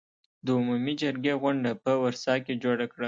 د 0.45 0.47
عمومي 0.57 0.93
جرګې 1.01 1.33
غونډه 1.41 1.71
په 1.83 1.91
ورسا 2.03 2.33
کې 2.45 2.53
جوړه 2.63 2.85
کړه. 2.91 2.99